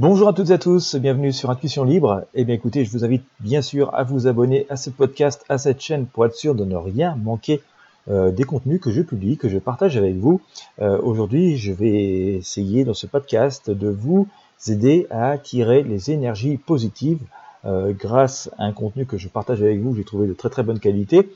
Bonjour 0.00 0.28
à 0.28 0.32
toutes 0.32 0.48
et 0.48 0.54
à 0.54 0.58
tous, 0.58 0.96
bienvenue 0.96 1.30
sur 1.30 1.50
Intuition 1.50 1.84
Libre. 1.84 2.24
Eh 2.32 2.46
bien 2.46 2.54
écoutez, 2.54 2.86
je 2.86 2.90
vous 2.90 3.04
invite 3.04 3.22
bien 3.38 3.60
sûr 3.60 3.94
à 3.94 4.02
vous 4.02 4.26
abonner 4.26 4.64
à 4.70 4.76
ce 4.76 4.88
podcast, 4.88 5.44
à 5.50 5.58
cette 5.58 5.82
chaîne 5.82 6.06
pour 6.06 6.24
être 6.24 6.34
sûr 6.34 6.54
de 6.54 6.64
ne 6.64 6.74
rien 6.74 7.16
manquer 7.16 7.60
euh, 8.08 8.30
des 8.30 8.44
contenus 8.44 8.80
que 8.80 8.90
je 8.90 9.02
publie, 9.02 9.36
que 9.36 9.50
je 9.50 9.58
partage 9.58 9.98
avec 9.98 10.16
vous. 10.16 10.40
Euh, 10.80 10.98
aujourd'hui, 11.02 11.58
je 11.58 11.70
vais 11.74 12.36
essayer 12.36 12.84
dans 12.84 12.94
ce 12.94 13.06
podcast 13.06 13.68
de 13.70 13.90
vous 13.90 14.26
aider 14.68 15.06
à 15.10 15.32
attirer 15.32 15.82
les 15.82 16.10
énergies 16.10 16.56
positives 16.56 17.20
euh, 17.66 17.92
grâce 17.92 18.48
à 18.56 18.64
un 18.64 18.72
contenu 18.72 19.04
que 19.04 19.18
je 19.18 19.28
partage 19.28 19.60
avec 19.60 19.82
vous, 19.82 19.94
j'ai 19.94 20.04
trouvé 20.04 20.26
de 20.26 20.32
très 20.32 20.48
très 20.48 20.62
bonne 20.62 20.80
qualité. 20.80 21.30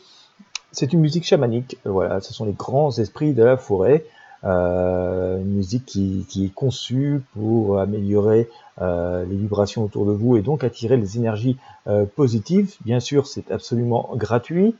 C'est 0.73 0.95
une 0.95 1.01
musique 1.01 1.25
chamanique, 1.25 1.77
voilà, 1.85 2.23
ce 2.23 2.33
sont 2.33 2.47
les 2.47 2.55
grands 2.55 2.93
esprits 2.93 3.35
de 3.35 3.45
la 3.45 3.59
forêt. 3.59 4.07
Euh, 4.45 5.39
une 5.39 5.55
musique 5.55 5.87
qui, 5.87 6.45
est 6.45 6.55
conçue 6.55 7.23
pour 7.33 7.79
améliorer 7.79 8.51
euh, 8.83 9.25
les 9.25 9.37
vibrations 9.37 9.85
autour 9.85 10.05
de 10.05 10.13
vous 10.13 10.37
et 10.37 10.43
donc 10.43 10.65
attirer 10.65 10.99
les 10.99 11.17
énergies 11.17 11.57
euh, 11.87 12.05
positives. 12.05 12.75
Bien 12.85 13.01
sûr, 13.01 13.27
c'est 13.27 13.51
absolument 13.51 14.11
gratuit. 14.17 14.75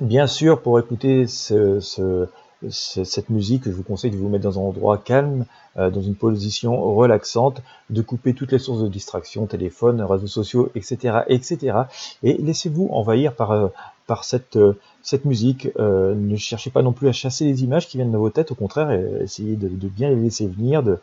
Bien 0.00 0.26
sûr, 0.26 0.60
pour 0.60 0.78
écouter 0.80 1.26
ce, 1.26 1.78
ce, 1.80 2.28
cette 2.68 3.30
musique, 3.30 3.64
je 3.64 3.70
vous 3.70 3.84
conseille 3.84 4.10
de 4.10 4.16
vous 4.16 4.28
mettre 4.28 4.44
dans 4.44 4.58
un 4.58 4.62
endroit 4.62 4.98
calme, 4.98 5.46
dans 5.76 6.02
une 6.02 6.14
position 6.14 6.94
relaxante, 6.94 7.62
de 7.90 8.02
couper 8.02 8.34
toutes 8.34 8.52
les 8.52 8.58
sources 8.58 8.82
de 8.82 8.88
distraction, 8.88 9.46
téléphone, 9.46 10.02
réseaux 10.02 10.26
sociaux, 10.26 10.70
etc., 10.74 11.20
etc. 11.28 11.78
Et 12.22 12.34
laissez-vous 12.34 12.88
envahir 12.90 13.34
par, 13.34 13.52
euh, 13.52 13.68
par 14.06 14.24
cette, 14.24 14.56
euh, 14.56 14.78
cette 15.02 15.24
musique. 15.24 15.68
ne 15.78 16.36
cherchez 16.36 16.70
pas 16.70 16.82
non 16.82 16.92
plus 16.92 17.08
à 17.08 17.12
chasser 17.12 17.44
les 17.44 17.64
images 17.64 17.88
qui 17.88 17.96
viennent 17.96 18.12
de 18.12 18.16
vos 18.16 18.30
têtes, 18.30 18.52
au 18.52 18.54
contraire, 18.54 18.90
essayez 19.20 19.56
de, 19.56 19.68
bien 19.88 20.10
les 20.10 20.16
laisser 20.16 20.46
venir, 20.46 20.82
de, 20.82 20.98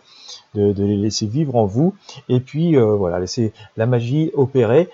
de, 0.55 0.73
de, 0.73 0.83
les 0.83 0.97
laisser 0.97 1.25
vivre 1.25 1.55
en 1.55 1.65
vous, 1.65 1.95
et 2.27 2.39
puis 2.39 2.75
voilà, 2.75 3.19
laissez 3.19 3.53
la 3.77 3.85
magie 3.85 4.31
opérer 4.33 4.89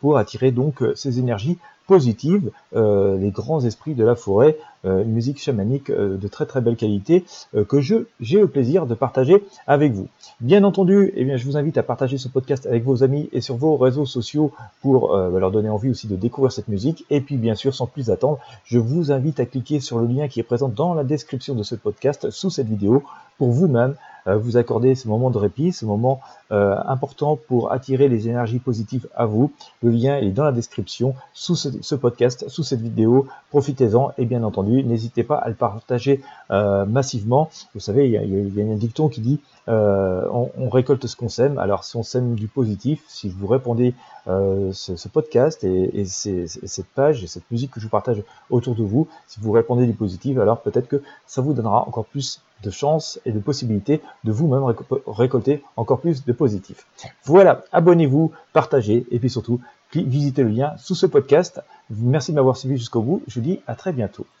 pour 0.00 0.18
attirer 0.18 0.50
donc 0.50 0.82
ces 0.94 1.18
énergies 1.18 1.58
positive, 1.86 2.50
euh, 2.74 3.16
les 3.18 3.30
grands 3.30 3.64
esprits 3.64 3.94
de 3.94 4.04
la 4.04 4.14
forêt, 4.14 4.56
euh, 4.84 5.02
une 5.02 5.12
musique 5.12 5.40
chamanique 5.40 5.90
euh, 5.90 6.16
de 6.16 6.28
très 6.28 6.46
très 6.46 6.60
belle 6.60 6.76
qualité 6.76 7.24
que 7.68 7.80
je 7.80 8.06
j'ai 8.20 8.40
le 8.40 8.48
plaisir 8.48 8.86
de 8.86 8.94
partager 8.94 9.44
avec 9.66 9.92
vous. 9.92 10.08
Bien 10.40 10.64
entendu, 10.64 11.12
eh 11.14 11.24
bien, 11.24 11.36
je 11.36 11.44
vous 11.44 11.56
invite 11.56 11.78
à 11.78 11.82
partager 11.82 12.18
ce 12.18 12.28
podcast 12.28 12.66
avec 12.66 12.84
vos 12.84 13.02
amis 13.02 13.28
et 13.32 13.40
sur 13.40 13.56
vos 13.56 13.76
réseaux 13.76 14.06
sociaux 14.06 14.52
pour 14.80 15.08
bah, 15.08 15.38
leur 15.38 15.50
donner 15.50 15.68
envie 15.68 15.90
aussi 15.90 16.06
de 16.06 16.16
découvrir 16.16 16.52
cette 16.52 16.68
musique. 16.68 17.04
Et 17.10 17.20
puis 17.20 17.36
bien 17.36 17.54
sûr, 17.54 17.74
sans 17.74 17.86
plus 17.86 18.10
attendre, 18.10 18.38
je 18.64 18.78
vous 18.78 19.12
invite 19.12 19.40
à 19.40 19.46
cliquer 19.46 19.80
sur 19.80 19.98
le 19.98 20.06
lien 20.06 20.28
qui 20.28 20.40
est 20.40 20.44
présent 20.44 20.68
dans 20.68 20.94
la 20.94 21.04
description 21.04 21.54
de 21.54 21.62
ce 21.62 21.74
podcast 21.74 22.30
sous 22.30 22.50
cette 22.50 22.68
vidéo 22.68 23.02
pour 23.38 23.50
vous-même 23.50 23.94
euh, 24.26 24.36
vous 24.36 24.56
accorder 24.56 24.94
ce 24.94 25.06
moment 25.06 25.30
de 25.30 25.36
répit, 25.36 25.72
ce 25.72 25.84
moment 25.84 26.20
euh, 26.50 26.76
important 26.86 27.36
pour 27.36 27.72
attirer 27.72 28.08
les 28.08 28.28
énergies 28.28 28.58
positives 28.58 29.06
à 29.14 29.26
vous. 29.26 29.52
Le 29.82 29.90
lien 29.90 30.16
est 30.16 30.30
dans 30.30 30.44
la 30.44 30.52
description 30.52 31.14
sous 31.34 31.56
ce, 31.56 31.94
podcast, 31.94 32.48
sous 32.48 32.62
cette 32.62 32.80
vidéo. 32.80 33.26
Profitez-en 33.50 34.12
et 34.16 34.24
bien 34.24 34.42
entendu, 34.42 34.82
n'hésitez 34.82 35.24
pas 35.24 35.36
à 35.36 35.48
le 35.48 35.54
partager 35.54 36.22
euh, 36.50 36.86
massivement. 36.86 37.50
Vous 37.74 37.80
savez, 37.80 38.06
il 38.06 38.12
y, 38.12 38.16
a, 38.16 38.64
un 38.64 38.76
dicton 38.76 39.08
qui 39.08 39.20
dit 39.20 39.40
on, 39.66 40.68
récolte 40.70 41.06
ce 41.06 41.16
qu'on 41.16 41.28
sème. 41.28 41.58
Alors 41.58 41.84
si 41.84 41.96
on 41.96 42.02
sème 42.02 42.34
du 42.34 42.48
positif, 42.48 43.02
si 43.08 43.28
vous 43.28 43.46
répondez 43.46 43.94
ce, 44.26 44.70
ce, 44.96 45.08
podcast 45.08 45.64
et, 45.64 46.04
cette 46.04 46.86
page 46.94 47.22
et 47.22 47.26
cette 47.26 47.50
musique 47.50 47.72
que 47.72 47.80
je 47.80 47.88
partage 47.88 48.22
autour 48.48 48.74
de 48.74 48.82
vous, 48.82 49.06
si 49.26 49.38
vous 49.40 49.52
répondez 49.52 49.86
du 49.86 49.92
positif, 49.92 50.38
alors 50.38 50.60
peut-être 50.60 50.88
que 50.88 51.02
ça 51.26 51.42
vous 51.42 51.52
donnera 51.52 51.86
encore 51.86 52.06
plus 52.06 52.40
de 52.64 52.70
chances 52.70 53.20
et 53.24 53.32
de 53.32 53.38
possibilités 53.38 54.00
de 54.24 54.32
vous-même 54.32 54.74
récolter 55.06 55.62
encore 55.76 56.00
plus 56.00 56.24
de 56.24 56.32
positifs. 56.32 56.86
Voilà, 57.24 57.64
abonnez-vous, 57.72 58.32
partagez 58.52 59.06
et 59.10 59.18
puis 59.18 59.30
surtout, 59.30 59.60
visitez 59.92 60.42
le 60.42 60.50
lien 60.50 60.72
sous 60.78 60.94
ce 60.94 61.06
podcast. 61.06 61.62
Merci 61.90 62.32
de 62.32 62.36
m'avoir 62.36 62.56
suivi 62.56 62.76
jusqu'au 62.76 63.02
bout. 63.02 63.22
Je 63.28 63.34
vous 63.36 63.46
dis 63.46 63.60
à 63.66 63.74
très 63.74 63.92
bientôt. 63.92 64.26